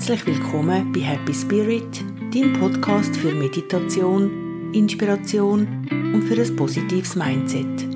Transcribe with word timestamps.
Herzlich 0.00 0.24
willkommen 0.24 0.92
bei 0.94 1.00
Happy 1.00 1.34
Spirit, 1.34 2.02
dem 2.32 2.54
Podcast 2.58 3.14
für 3.14 3.34
Meditation, 3.34 4.72
Inspiration 4.72 5.86
und 5.90 6.22
für 6.22 6.40
ein 6.40 6.56
positives 6.56 7.16
Mindset. 7.16 7.86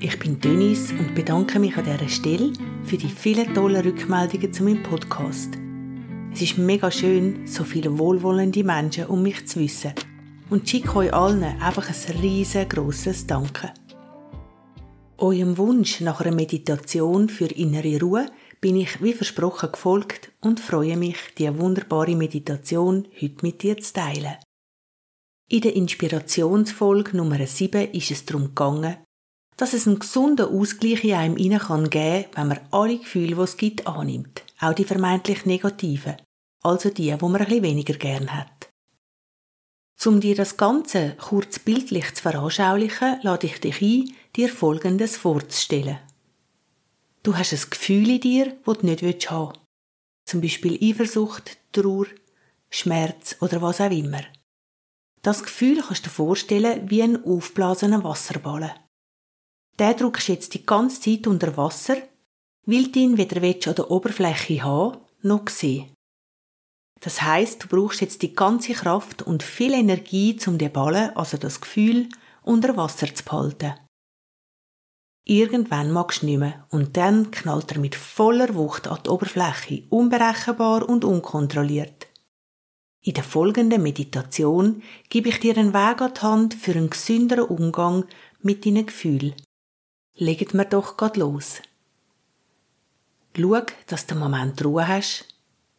Ich 0.00 0.18
bin 0.18 0.40
Denise 0.40 0.94
und 0.94 1.14
bedanke 1.14 1.58
mich 1.58 1.76
an 1.76 1.84
dieser 1.84 2.08
Stelle 2.08 2.54
für 2.84 2.96
die 2.96 3.10
vielen 3.10 3.52
tollen 3.52 3.82
Rückmeldungen 3.82 4.50
zu 4.50 4.64
meinem 4.64 4.82
Podcast. 4.82 5.50
Es 6.32 6.40
ist 6.40 6.56
mega 6.56 6.90
schön, 6.90 7.46
so 7.46 7.64
viele 7.64 7.98
wohlwollende 7.98 8.64
Menschen 8.64 9.04
um 9.04 9.22
mich 9.22 9.46
zu 9.46 9.60
wissen 9.60 9.92
und 10.48 10.66
schicke 10.66 10.96
euch 10.96 11.12
allen 11.12 11.44
einfach 11.44 11.86
ein 11.86 12.18
riesengroßes 12.18 13.26
Danke. 13.26 13.74
Eurem 15.18 15.58
Wunsch 15.58 16.00
nach 16.00 16.22
einer 16.22 16.34
Meditation 16.34 17.28
für 17.28 17.48
innere 17.48 18.00
Ruhe 18.00 18.26
bin 18.64 18.76
ich 18.76 19.02
wie 19.02 19.12
versprochen 19.12 19.72
gefolgt 19.72 20.32
und 20.40 20.58
freue 20.58 20.96
mich, 20.96 21.18
die 21.36 21.54
wunderbare 21.58 22.16
Meditation 22.16 23.06
heute 23.20 23.36
mit 23.42 23.62
dir 23.62 23.76
zu 23.76 23.92
teilen. 23.92 24.38
In 25.50 25.60
der 25.60 25.76
Inspirationsfolge 25.76 27.14
Nummer 27.14 27.46
7 27.46 27.92
ist 27.92 28.10
es 28.10 28.24
darum 28.24 28.44
gegangen, 28.46 28.96
dass 29.58 29.74
es 29.74 29.86
einen 29.86 29.98
gesunden 29.98 30.46
Ausgleich 30.46 31.04
in 31.04 31.12
einem 31.12 31.34
geben 31.34 31.58
kann 31.58 31.92
wenn 31.92 32.48
man 32.48 32.60
alle 32.70 32.96
Gefühle, 32.96 33.36
die 33.36 33.42
es 33.42 33.58
gibt, 33.58 33.86
annimmt, 33.86 34.42
auch 34.58 34.72
die 34.72 34.84
vermeintlich 34.84 35.44
negativen, 35.44 36.16
also 36.62 36.88
die, 36.88 37.14
wo 37.20 37.28
man 37.28 37.42
ein 37.42 37.62
weniger 37.62 37.98
gern 37.98 38.32
hat. 38.32 38.70
Um 40.06 40.22
dir 40.22 40.36
das 40.36 40.56
Ganze 40.56 41.16
kurz 41.20 41.58
bildlich 41.58 42.14
zu 42.14 42.22
veranschaulichen, 42.22 43.18
lade 43.20 43.46
ich 43.46 43.60
dich 43.60 43.82
ein, 43.82 44.14
dir 44.34 44.48
Folgendes 44.48 45.18
vorzustellen. 45.18 45.98
Du 47.24 47.34
hast 47.38 47.54
ein 47.54 47.70
Gefühl 47.70 48.10
in 48.10 48.20
dir, 48.20 48.56
das 48.66 48.78
du 48.78 48.86
nicht 48.86 49.30
haben 49.30 49.48
willst. 49.48 49.60
Zum 50.26 50.42
Beispiel 50.42 50.78
Eifersucht, 50.82 51.56
Trauer, 51.72 52.06
Schmerz 52.68 53.36
oder 53.40 53.62
was 53.62 53.80
auch 53.80 53.90
immer. 53.90 54.22
Das 55.22 55.42
Gefühl 55.42 55.80
kannst 55.80 56.04
du 56.04 56.10
dir 56.10 56.14
vorstellen 56.14 56.90
wie 56.90 57.02
ein 57.02 57.24
aufblasener 57.24 58.04
Wasserballen. 58.04 58.72
Der 59.78 59.94
drückst 59.94 60.28
jetzt 60.28 60.52
die 60.52 60.66
ganze 60.66 61.00
Zeit 61.00 61.26
unter 61.26 61.56
Wasser, 61.56 61.96
weil 62.66 62.88
du 62.88 62.98
ihn 62.98 63.16
weder 63.16 63.42
an 63.42 63.74
der 63.74 63.90
Oberfläche 63.90 64.62
haben 64.62 64.98
noch 65.22 65.48
sehen. 65.48 65.94
Das 67.00 67.22
heißt, 67.22 67.64
du 67.64 67.68
brauchst 67.68 68.02
jetzt 68.02 68.20
die 68.20 68.34
ganze 68.34 68.74
Kraft 68.74 69.22
und 69.22 69.42
viel 69.42 69.72
Energie, 69.72 70.38
um 70.46 70.58
den 70.58 70.72
Ballen, 70.72 71.16
also 71.16 71.38
das 71.38 71.60
Gefühl, 71.60 72.08
unter 72.42 72.76
Wasser 72.76 73.14
zu 73.14 73.24
behalten. 73.24 73.74
Irgendwann 75.26 75.90
magst 75.90 76.20
du 76.20 76.26
nicht 76.26 76.38
mehr 76.38 76.66
und 76.70 76.98
dann 76.98 77.30
knallt 77.30 77.72
er 77.72 77.78
mit 77.78 77.94
voller 77.94 78.54
Wucht 78.54 78.86
an 78.86 78.98
die 79.04 79.08
Oberfläche, 79.08 79.84
unberechenbar 79.88 80.86
und 80.86 81.04
unkontrolliert. 81.04 82.08
In 83.00 83.14
der 83.14 83.24
folgenden 83.24 83.82
Meditation 83.82 84.82
gebe 85.08 85.30
ich 85.30 85.40
dir 85.40 85.56
einen 85.56 85.72
Weg 85.72 86.02
an 86.02 86.12
die 86.14 86.20
Hand 86.20 86.54
für 86.54 86.72
einen 86.72 86.90
gesünderen 86.90 87.44
Umgang 87.44 88.04
mit 88.42 88.66
deinen 88.66 88.84
Gefühlen. 88.84 89.34
Legt 90.14 90.52
mir 90.52 90.66
doch 90.66 90.96
grad 90.96 91.16
los. 91.16 91.62
Schau, 93.36 93.62
dass 93.86 94.06
du 94.06 94.14
einen 94.14 94.24
Moment 94.24 94.62
Ruhe 94.62 94.86
hast 94.86 95.26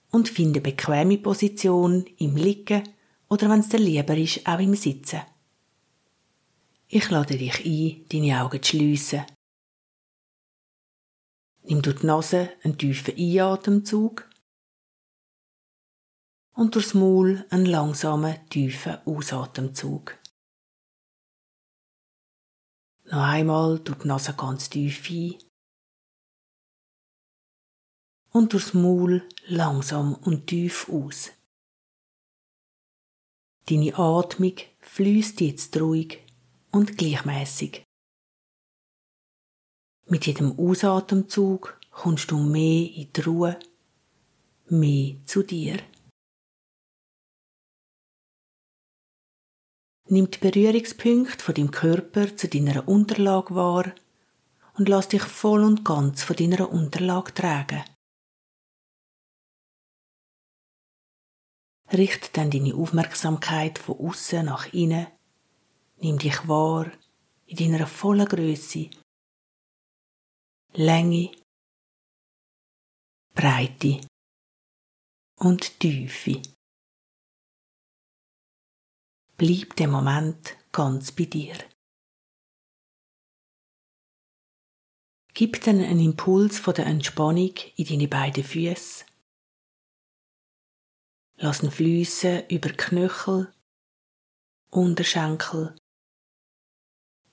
und 0.10 0.28
finde 0.28 0.60
bequeme 0.60 1.20
Position 1.20 2.06
im 2.18 2.36
Liegen 2.36 2.84
oder 3.30 3.50
wenn 3.50 3.60
es 3.60 3.70
dir 3.70 3.78
lieber 3.78 4.18
ist, 4.18 4.46
auch 4.48 4.60
im 4.60 4.76
Sitzen. 4.76 5.22
Ich 6.88 7.10
lade 7.10 7.38
dich 7.38 7.64
ein, 7.64 8.06
deine 8.10 8.44
Augen 8.44 8.62
zu 8.62 8.72
schliessen 8.72 9.26
Nimm 11.68 11.82
durch 11.82 12.02
die 12.02 12.06
Nase 12.06 12.52
einen 12.64 12.78
tiefen 12.78 13.16
Einatemzug 13.18 14.30
und 16.54 16.76
durchs 16.76 16.94
Maul 16.94 17.44
einen 17.50 17.66
langsamen, 17.66 18.48
tiefen 18.50 19.00
Ausatemzug. 19.06 20.18
Noch 23.06 23.24
einmal 23.24 23.80
durch 23.80 24.00
die 24.00 24.08
Nase 24.08 24.36
ganz 24.36 24.70
tief 24.70 25.10
ein 25.10 25.40
und 28.30 28.54
durchs 28.54 28.74
Maul 28.76 29.28
langsam 29.48 30.14
und 30.14 30.46
tief 30.46 30.88
aus. 30.90 31.32
Deine 33.68 33.98
Atmung 33.98 34.58
fließt 34.82 35.42
jetzt 35.42 35.76
ruhig 35.82 36.24
und 36.72 36.96
gleichmäßig. 36.96 37.84
Mit 40.08 40.28
jedem 40.28 40.60
Ausatemzug 40.60 41.80
kommst 41.90 42.30
du 42.30 42.38
mehr 42.38 42.92
in 42.92 43.12
die 43.12 43.22
Ruhe, 43.22 43.60
mehr 44.70 45.16
zu 45.26 45.42
dir. 45.42 45.80
Nimm 50.08 50.30
die 50.30 50.38
Berührungspunkte 50.38 51.44
von 51.44 51.56
deinem 51.56 51.72
Körper 51.72 52.38
zu 52.38 52.48
deiner 52.48 52.88
Unterlage 52.88 53.56
wahr 53.56 53.92
und 54.76 54.88
lass 54.90 55.08
dich 55.08 55.24
voll 55.24 55.64
und 55.64 55.84
ganz 55.84 56.22
von 56.22 56.36
deiner 56.36 56.70
Unterlage 56.72 57.34
tragen. 57.34 57.84
Richte 61.92 62.30
dann 62.34 62.52
deine 62.52 62.76
Aufmerksamkeit 62.76 63.80
von 63.80 63.98
außen 63.98 64.46
nach 64.46 64.72
innen. 64.72 65.08
Nimm 65.98 66.20
dich 66.20 66.48
wahr 66.48 66.92
in 67.48 67.58
deiner 67.58 67.88
vollen 67.88 68.28
Größe 68.28 68.92
Länge, 70.78 71.32
Breite 73.34 74.02
und 75.38 75.80
Tiefe. 75.80 76.42
Bleib 79.38 79.78
den 79.78 79.90
Moment 79.90 80.58
ganz 80.74 81.14
bei 81.14 81.26
dir. 81.26 81.56
Gib 85.34 85.62
dann 85.64 85.80
einen 85.80 86.02
Impuls 86.02 86.60
von 86.60 86.74
der 86.74 86.88
Entspannung 86.88 87.56
in 87.78 87.86
deine 87.86 88.10
beiden 88.10 88.44
Füße. 88.44 89.06
Lass 91.38 91.64
ihn 91.64 91.72
fließen 91.72 92.50
über 92.50 92.70
Knöchel, 92.70 93.54
Unterschenkel, 94.72 95.74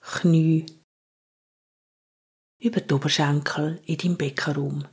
Knie 0.00 0.81
über 2.62 2.80
die 2.80 2.94
Oberschenkel 2.94 3.82
in 3.86 3.96
deinem 3.96 4.16
Beckenraum. 4.16 4.86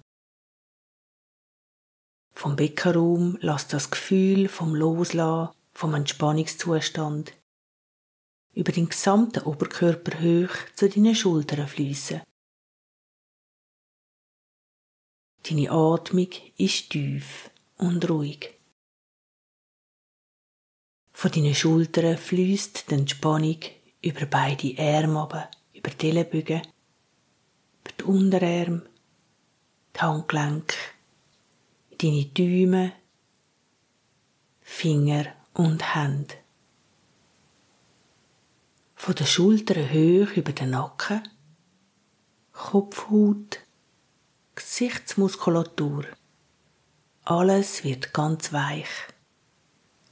Vom 2.33 2.55
Beckenraum 2.55 3.37
lass 3.41 3.67
das 3.67 3.91
Gefühl 3.91 4.49
vom 4.49 4.73
Loslassen, 4.73 5.53
vom 5.73 5.93
Entspannungszustand 5.93 7.33
über 8.53 8.71
den 8.71 8.89
gesamten 8.89 9.43
Oberkörper 9.43 10.19
hoch 10.19 10.55
zu 10.75 10.89
deinen 10.89 11.13
Schultern 11.13 11.67
fließen. 11.67 12.21
Deine 15.43 15.71
Atmung 15.71 16.29
ist 16.57 16.89
tief 16.89 17.51
und 17.77 18.09
ruhig. 18.09 18.59
Von 21.13 21.31
deinen 21.31 21.55
Schultern 21.55 22.17
fließt 22.17 22.89
die 22.89 22.95
Entspannung 22.95 23.59
über 24.01 24.25
beide 24.25 24.75
Arme, 24.79 25.49
über 25.73 25.91
die 25.91 26.09
Ellenbögen 26.09 26.61
die 27.99 28.03
Unterarme, 28.03 28.81
die 29.95 29.99
Handgelenke, 29.99 30.75
deine 31.97 32.25
Däume, 32.25 32.93
Finger 34.61 35.25
und 35.53 35.95
Hände. 35.95 36.35
Von 38.95 39.15
den 39.15 39.27
Schultern 39.27 39.89
hoch 39.89 40.35
über 40.35 40.51
den 40.51 40.71
Nacken, 40.71 41.27
Kopfhaut, 42.51 43.59
Gesichtsmuskulatur. 44.55 46.05
Alles 47.23 47.83
wird 47.83 48.13
ganz 48.13 48.51
weich. 48.51 48.89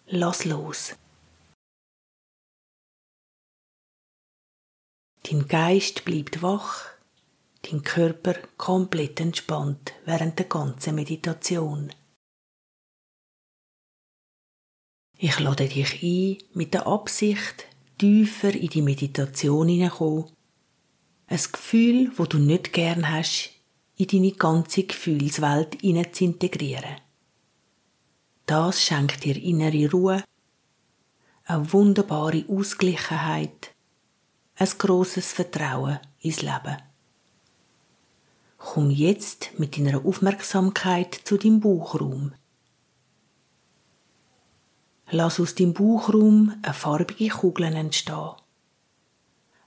Lass 0.08 0.46
los. 0.46 0.96
Dein 5.24 5.48
Geist 5.48 6.06
bleibt 6.06 6.42
wach 6.42 6.97
dein 7.70 7.84
Körper 7.84 8.36
komplett 8.58 9.20
entspannt 9.20 9.94
während 10.06 10.40
der 10.40 10.46
ganzen 10.46 10.96
Meditation. 10.96 11.92
Ich 15.18 15.40
lade 15.40 15.68
dich 15.68 16.04
ein, 16.04 16.38
mit 16.54 16.74
der 16.74 16.86
Absicht, 16.88 17.66
tiefer 17.98 18.54
in 18.54 18.70
die 18.70 18.82
Meditation 18.82 19.68
hineinzukommen. 19.68 20.26
Ein 21.28 21.40
Gefühl, 21.52 22.12
wo 22.16 22.26
du 22.26 22.38
nicht 22.38 22.72
gern 22.72 23.12
hast, 23.12 23.50
in 23.98 24.08
deine 24.08 24.32
ganze 24.32 24.84
Gefühlswelt 24.84 25.82
hinein 25.82 26.14
zu 26.14 26.26
integrieren. 26.26 27.02
Das 28.46 28.82
schenkt 28.82 29.24
dir 29.24 29.36
innere 29.36 29.90
Ruhe, 29.92 30.24
eine 31.46 31.74
wunderbare 31.74 32.46
Ausgleichheit, 32.48 33.74
ein 34.56 34.70
grosses 34.78 35.34
Vertrauen 35.34 36.00
ins 36.20 36.42
Leben. 36.42 36.78
Komm 38.58 38.90
jetzt 38.90 39.60
mit 39.60 39.78
deiner 39.78 40.04
Aufmerksamkeit 40.04 41.14
zu 41.14 41.38
deinem 41.38 41.60
Bauchraum. 41.60 42.34
Lass 45.10 45.40
aus 45.40 45.56
deinem 45.56 45.74
Bauchraum 45.74 46.60
eine 46.64 46.74
farbige 46.74 47.30
Kugel 47.30 47.66
entstehen. 47.66 48.36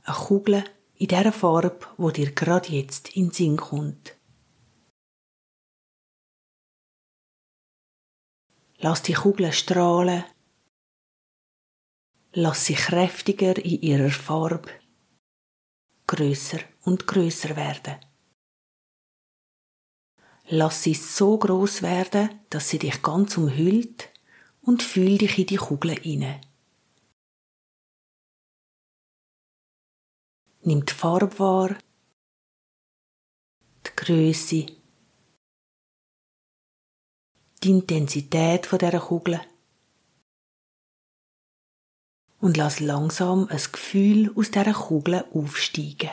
Eine 0.03 0.17
Kugel 0.17 0.65
in 0.97 1.09
der 1.09 1.33
Farbe, 1.33 1.87
wo 1.97 2.11
dir 2.11 2.33
gerade 2.33 2.69
jetzt 2.69 3.17
in 3.17 3.29
den 3.29 3.33
Sinn 3.33 3.57
kommt. 3.57 4.17
Lass 8.79 9.03
die 9.03 9.15
Kugel 9.15 9.53
strahlen. 9.53 10.25
Lass 12.33 12.67
sie 12.67 12.75
kräftiger 12.75 13.57
in 13.57 13.83
ihrer 13.83 14.11
Farbe, 14.11 14.71
größer 16.07 16.61
und 16.83 17.07
größer 17.07 17.57
werden. 17.57 18.10
Lass 20.53 20.83
sie 20.83 20.95
so 20.95 21.39
groß 21.39 21.83
werden, 21.83 22.29
dass 22.51 22.69
sie 22.69 22.81
dich 22.81 23.03
ganz 23.03 23.37
umhüllt 23.37 24.09
und 24.63 24.83
fühl 24.83 25.17
dich 25.17 25.39
in 25.39 25.47
die 25.47 25.57
Kugel 25.57 25.93
inne. 26.05 26.41
Nimm 30.63 30.85
die 30.85 30.93
Farbe 30.93 31.39
wahr, 31.39 31.79
die 33.87 33.91
Größe, 33.95 34.67
die 37.63 37.71
Intensität 37.71 38.67
von 38.67 38.81
dieser 38.81 38.99
Kugel 38.99 39.41
und 42.41 42.57
lass 42.57 42.81
langsam 42.81 43.47
ein 43.49 43.63
Gefühl 43.71 44.33
aus 44.35 44.51
dieser 44.51 44.73
Kugel 44.75 45.25
aufsteigen. 45.33 46.11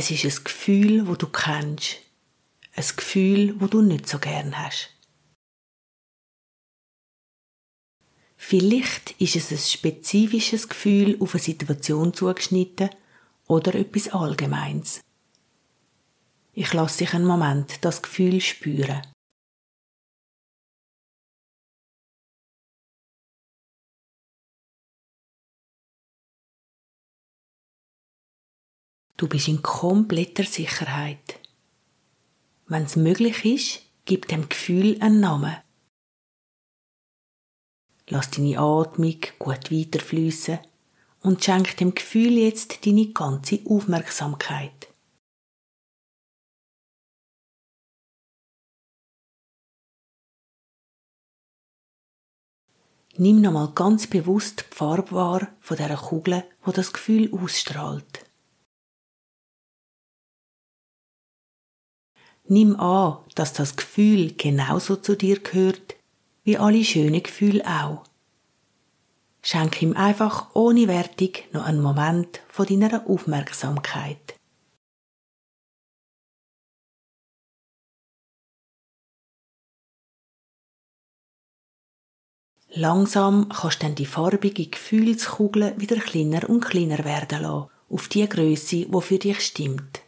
Es 0.00 0.12
ist 0.12 0.24
ein 0.24 0.44
Gefühl, 0.44 1.08
wo 1.08 1.16
du 1.16 1.26
kennst, 1.26 1.96
ein 2.76 2.84
Gefühl, 2.96 3.60
wo 3.60 3.66
du 3.66 3.82
nicht 3.82 4.08
so 4.08 4.20
gern 4.20 4.56
hast. 4.56 4.90
Vielleicht 8.36 9.20
ist 9.20 9.34
es 9.34 9.50
ein 9.50 9.58
spezifisches 9.58 10.68
Gefühl 10.68 11.20
auf 11.20 11.34
eine 11.34 11.42
Situation 11.42 12.14
zugeschnitten 12.14 12.90
oder 13.48 13.74
etwas 13.74 14.06
Allgemeins. 14.10 15.00
Ich 16.52 16.72
lasse 16.72 16.98
dich 16.98 17.14
einen 17.14 17.26
Moment 17.26 17.84
das 17.84 18.00
Gefühl 18.00 18.40
spüren. 18.40 19.02
Du 29.18 29.26
bist 29.26 29.48
in 29.48 29.62
kompletter 29.62 30.44
Sicherheit. 30.44 31.40
Wenn 32.66 32.84
es 32.84 32.94
möglich 32.94 33.44
ist, 33.44 33.82
gib 34.04 34.28
dem 34.28 34.48
Gefühl 34.48 34.96
einen 35.00 35.18
Namen. 35.18 35.56
Lass 38.06 38.30
deine 38.30 38.60
Atmung 38.60 39.18
gut 39.40 39.72
weiterfließen 39.72 40.60
und 41.22 41.42
schenk 41.42 41.76
dem 41.78 41.96
Gefühl 41.96 42.38
jetzt 42.38 42.86
deine 42.86 43.08
ganze 43.08 43.58
Aufmerksamkeit. 43.68 44.86
Nimm 53.16 53.40
nochmal 53.40 53.72
ganz 53.74 54.06
bewusst 54.06 54.66
die 54.70 54.76
Farbe 54.76 55.10
wahr 55.10 55.48
von 55.60 55.76
dieser 55.76 55.96
Kugel, 55.96 56.44
wo 56.62 56.70
das 56.70 56.92
Gefühl 56.92 57.34
ausstrahlt. 57.34 58.27
Nimm 62.50 62.80
an, 62.80 63.18
dass 63.34 63.52
das 63.52 63.76
Gefühl 63.76 64.34
genauso 64.34 64.96
zu 64.96 65.16
dir 65.16 65.38
gehört, 65.38 65.96
wie 66.44 66.56
alle 66.56 66.82
schönen 66.82 67.22
Gefühle 67.22 67.62
auch. 67.66 68.04
Schenk 69.42 69.82
ihm 69.82 69.94
einfach 69.94 70.54
ohne 70.54 70.88
Wertung 70.88 71.32
noch 71.52 71.66
einen 71.66 71.82
Moment 71.82 72.40
von 72.48 72.66
deiner 72.66 73.06
Aufmerksamkeit. 73.06 74.34
Langsam 82.70 83.48
kannst 83.50 83.82
du 83.82 83.86
dann 83.86 83.94
die 83.94 84.06
farbige 84.06 84.66
Gefühlskugel 84.66 85.74
wieder 85.78 85.96
kleiner 85.96 86.48
und 86.48 86.60
kleiner 86.60 87.04
werden 87.04 87.42
lassen, 87.42 87.70
auf 87.90 88.08
die 88.08 88.28
Größe, 88.28 88.86
die 88.86 89.00
für 89.02 89.18
dich 89.18 89.40
stimmt. 89.40 90.02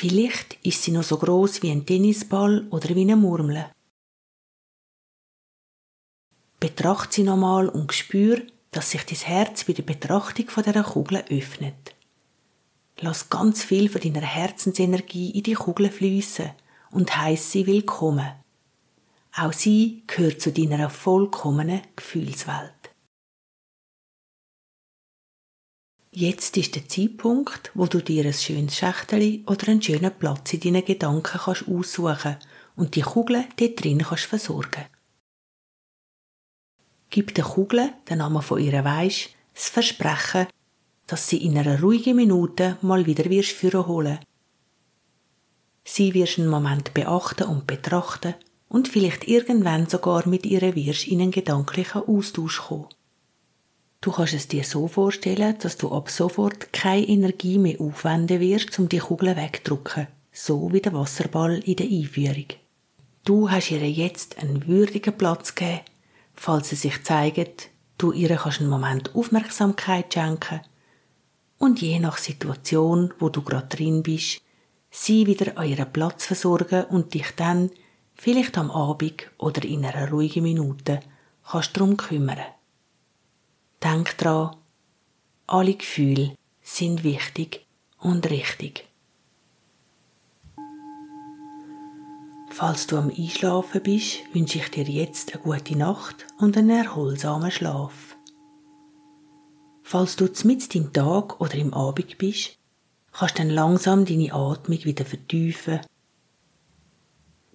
Vielleicht 0.00 0.56
ist 0.62 0.82
sie 0.82 0.92
noch 0.92 1.02
so 1.02 1.18
groß 1.18 1.62
wie 1.62 1.70
ein 1.70 1.84
Tennisball 1.84 2.66
oder 2.70 2.88
wie 2.94 3.02
eine 3.02 3.16
Murmel. 3.16 3.66
Betracht 6.58 7.12
sie 7.12 7.22
nochmal 7.22 7.68
und 7.68 7.92
spür, 7.92 8.40
dass 8.70 8.92
sich 8.92 9.04
dein 9.04 9.18
Herz 9.18 9.64
bei 9.64 9.74
der 9.74 9.82
Betrachtung 9.82 10.48
von 10.48 10.64
dieser 10.64 10.84
Kugel 10.84 11.22
öffnet. 11.28 11.94
Lass 13.00 13.28
ganz 13.28 13.62
viel 13.62 13.90
von 13.90 14.00
deiner 14.00 14.26
Herzensenergie 14.26 15.32
in 15.32 15.42
die 15.42 15.52
Kugel 15.52 15.90
fließen 15.90 16.48
und 16.92 17.14
heiß 17.18 17.52
sie 17.52 17.66
willkommen. 17.66 18.32
Auch 19.36 19.52
sie 19.52 20.04
gehört 20.06 20.40
zu 20.40 20.50
deiner 20.50 20.88
vollkommenen 20.88 21.82
Gefühlswelt. 21.94 22.79
Jetzt 26.12 26.56
ist 26.56 26.74
der 26.74 26.88
Zeitpunkt, 26.88 27.70
wo 27.74 27.86
du 27.86 28.02
dir 28.02 28.24
ein 28.24 28.32
schönes 28.32 28.76
Schächteli 28.76 29.44
oder 29.46 29.68
einen 29.68 29.80
schönen 29.80 30.10
Platz 30.10 30.52
in 30.52 30.60
deinen 30.60 30.84
Gedanken 30.84 31.38
kannst 31.38 31.68
aussuchen 31.68 32.36
und 32.74 32.96
die 32.96 33.02
Kugel 33.02 33.44
dort 33.56 33.84
drin 33.84 34.02
kannst 34.02 34.24
versorgen. 34.24 34.86
Gib 37.10 37.32
der 37.36 37.44
Kugel, 37.44 37.92
den 38.08 38.18
Namen 38.18 38.42
von 38.42 38.60
ihr 38.60 38.84
weisst, 38.84 39.30
das 39.54 39.68
Versprechen, 39.68 40.48
dass 41.06 41.28
sie 41.28 41.44
in 41.44 41.56
einer 41.56 41.80
ruhigen 41.80 42.16
Minute 42.16 42.76
mal 42.82 43.06
wieder 43.06 43.30
wirst 43.30 43.52
führen 43.52 43.86
holen. 43.86 44.18
Sie 45.84 46.12
wirst 46.14 46.40
einen 46.40 46.48
Moment 46.48 46.92
beachten 46.92 47.44
und 47.44 47.68
betrachten 47.68 48.34
und 48.68 48.88
vielleicht 48.88 49.28
irgendwann 49.28 49.88
sogar 49.88 50.26
mit 50.26 50.44
ihr 50.44 50.74
wirst 50.74 51.06
in 51.06 51.20
einen 51.20 51.30
gedanklichen 51.30 52.02
Austausch 52.02 52.62
kommen. 52.62 52.88
Du 54.02 54.12
kannst 54.12 54.32
es 54.32 54.48
dir 54.48 54.64
so 54.64 54.88
vorstellen, 54.88 55.58
dass 55.58 55.76
du 55.76 55.92
ab 55.92 56.08
sofort 56.08 56.72
keine 56.72 57.06
Energie 57.06 57.58
mehr 57.58 57.78
aufwenden 57.78 58.40
wirst, 58.40 58.78
um 58.78 58.88
die 58.88 58.98
Kugel 58.98 59.36
wegzudrücken, 59.36 60.06
so 60.32 60.72
wie 60.72 60.80
der 60.80 60.94
Wasserball 60.94 61.58
in 61.58 61.76
der 61.76 61.86
Einführung. 61.86 62.46
Du 63.26 63.50
hast 63.50 63.70
ihr 63.70 63.90
jetzt 63.90 64.38
einen 64.38 64.66
würdigen 64.66 65.18
Platz 65.18 65.54
gegeben, 65.54 65.80
falls 66.32 66.70
sie 66.70 66.76
sich 66.76 67.02
zeigt, 67.04 67.68
du 67.98 68.12
ihr 68.12 68.34
kannst 68.36 68.60
einen 68.60 68.70
Moment 68.70 69.14
Aufmerksamkeit 69.14 70.14
schenken 70.14 70.62
und 71.58 71.82
je 71.82 71.98
nach 71.98 72.16
Situation, 72.16 73.12
wo 73.18 73.28
du 73.28 73.42
gerade 73.42 73.76
drin 73.76 74.02
bist, 74.02 74.40
sie 74.90 75.26
wieder 75.26 75.58
an 75.58 75.68
ihren 75.68 75.92
Platz 75.92 76.24
versorgen 76.24 76.84
und 76.84 77.12
dich 77.12 77.32
dann, 77.36 77.70
vielleicht 78.14 78.56
am 78.56 78.70
Abend 78.70 79.30
oder 79.36 79.62
in 79.62 79.84
einer 79.84 80.10
ruhigen 80.10 80.44
Minute, 80.44 81.00
kannst 81.44 81.76
darum 81.76 81.98
kümmern. 81.98 82.38
Denk 83.90 84.16
dran, 84.18 84.54
alle 85.48 85.74
Gefühle 85.74 86.36
sind 86.62 87.02
wichtig 87.02 87.66
und 87.98 88.30
richtig. 88.30 88.86
Falls 92.50 92.86
du 92.86 92.98
am 92.98 93.10
Einschlafen 93.10 93.82
bist, 93.82 94.20
wünsche 94.32 94.58
ich 94.58 94.70
dir 94.70 94.84
jetzt 94.84 95.34
eine 95.34 95.42
gute 95.42 95.76
Nacht 95.76 96.24
und 96.38 96.56
einen 96.56 96.70
erholsamen 96.70 97.50
Schlaf. 97.50 98.16
Falls 99.82 100.14
du 100.14 100.28
mit 100.44 100.72
im 100.76 100.92
Tag 100.92 101.40
oder 101.40 101.56
im 101.56 101.74
Abend 101.74 102.16
bist, 102.16 102.58
kannst 103.10 103.38
du 103.38 103.42
dann 103.42 103.50
langsam 103.50 104.04
deine 104.04 104.32
Atmung 104.32 104.84
wieder 104.84 105.04
vertiefen, 105.04 105.80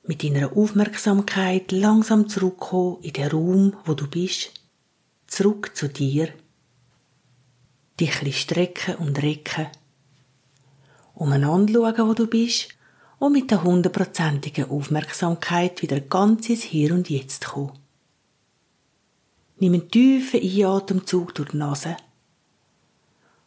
mit 0.03 0.21
deiner 0.21 0.51
Aufmerksamkeit 0.57 1.71
langsam 1.71 2.27
zurückkommen 2.27 3.01
in 3.03 3.13
den 3.13 3.31
Raum, 3.31 3.77
wo 3.85 3.93
du 3.93 4.09
bist 4.09 4.64
zurück 5.27 5.75
zu 5.75 5.89
dir, 5.89 6.29
dich 7.99 8.21
ein 8.21 8.33
strecken 8.33 8.95
und 8.95 9.21
recken, 9.21 9.67
umeinander 11.13 11.73
schauen, 11.73 12.09
wo 12.09 12.13
du 12.13 12.27
bist 12.27 12.69
und 13.19 13.33
mit 13.33 13.51
der 13.51 13.63
hundertprozentigen 13.63 14.69
Aufmerksamkeit 14.69 15.81
wieder 15.81 15.99
ganz 15.99 16.49
ins 16.49 16.63
Hier 16.63 16.93
und 16.93 17.09
Jetzt 17.09 17.45
kommen. 17.45 17.71
Nimm 19.57 19.73
einen 19.73 19.89
tiefen 19.89 20.41
Einatemzug 20.41 21.33
durch 21.35 21.49
die 21.49 21.57
Nase 21.57 21.95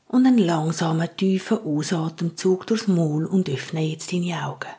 und 0.09 0.27
einen 0.27 0.39
langsamen, 0.39 1.09
tiefen 1.17 1.59
Ausatemzug 1.59 2.67
durchs 2.67 2.89
Maul 2.89 3.27
und 3.27 3.49
öffne 3.51 3.83
jetzt 3.83 4.13
deine 4.13 4.43
Augen. 4.43 4.71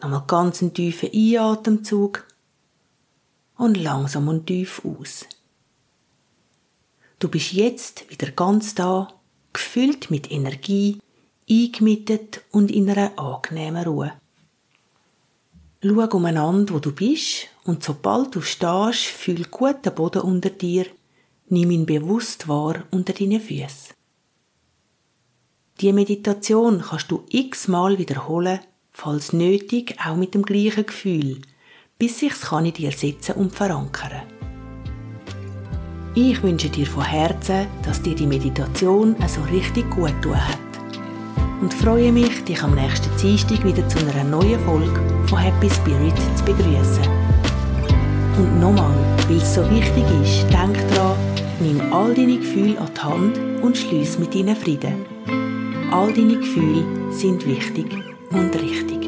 Nochmal 0.00 0.24
ganz 0.26 0.62
einen 0.62 0.72
tiefen 0.72 1.10
Einatemzug 1.12 2.24
und 3.56 3.76
langsam 3.76 4.28
und 4.28 4.46
tief 4.46 4.82
aus. 4.84 5.26
Du 7.20 7.28
bist 7.28 7.52
jetzt 7.52 8.10
wieder 8.10 8.32
ganz 8.32 8.74
da, 8.74 9.12
gefüllt 9.52 10.10
mit 10.10 10.32
Energie, 10.32 10.98
eingemietet 11.48 12.40
und 12.50 12.70
in 12.70 12.88
einer 12.88 13.18
angenehmen 13.18 13.84
Ruhe. 13.84 14.12
Schau 15.84 16.16
umeinander, 16.16 16.72
wo 16.72 16.78
du 16.78 16.92
bist, 16.92 17.48
und 17.64 17.84
sobald 17.84 18.34
du 18.34 18.40
stehst, 18.40 19.04
fühl 19.04 19.44
gut 19.44 19.84
den 19.84 19.94
Boden 19.94 20.22
unter 20.22 20.48
dir, 20.48 20.86
nimm 21.50 21.70
ihn 21.70 21.84
bewusst 21.84 22.48
wahr 22.48 22.84
unter 22.90 23.12
deinen 23.12 23.40
Füßen. 23.40 23.94
Die 25.82 25.92
Meditation 25.92 26.80
kannst 26.80 27.10
du 27.10 27.24
x-mal 27.28 27.98
wiederholen, 27.98 28.60
falls 28.92 29.34
nötig 29.34 29.96
auch 30.02 30.16
mit 30.16 30.32
dem 30.32 30.42
gleichen 30.42 30.86
Gefühl, 30.86 31.42
bis 31.98 32.18
sich's 32.18 32.42
kann 32.42 32.64
in 32.64 32.72
dir 32.72 32.92
setzen 32.92 33.34
und 33.34 33.54
verankern. 33.54 34.39
Ich 36.14 36.42
wünsche 36.42 36.68
dir 36.68 36.86
von 36.86 37.04
Herzen, 37.04 37.68
dass 37.84 38.02
dir 38.02 38.16
die 38.16 38.26
Meditation 38.26 39.14
so 39.28 39.42
richtig 39.42 39.88
gut 39.90 40.12
tun 40.20 40.34
hat. 40.34 40.58
Und 41.60 41.72
freue 41.72 42.10
mich, 42.10 42.42
dich 42.42 42.60
am 42.64 42.74
nächsten 42.74 43.16
Dienstag 43.16 43.64
wieder 43.64 43.88
zu 43.88 43.98
einer 43.98 44.24
neuen 44.24 44.58
Folge 44.60 45.00
von 45.28 45.38
Happy 45.38 45.70
Spirit 45.70 46.16
zu 46.34 46.44
begrüßen. 46.44 47.04
Und 48.38 48.58
nochmal, 48.58 48.96
weil 49.28 49.36
es 49.36 49.54
so 49.54 49.62
wichtig 49.70 50.04
ist, 50.20 50.52
denk 50.52 50.76
dran, 50.94 51.16
nimm 51.60 51.80
all 51.92 52.12
deine 52.12 52.38
Gefühle 52.38 52.80
an 52.80 52.88
die 52.92 53.00
Hand 53.00 53.62
und 53.62 53.76
schließ 53.76 54.18
mit 54.18 54.34
ihnen 54.34 54.56
Frieden. 54.56 55.06
All 55.92 56.12
deine 56.12 56.38
Gefühle 56.38 56.82
sind 57.12 57.46
wichtig 57.46 57.86
und 58.32 58.52
richtig. 58.60 58.99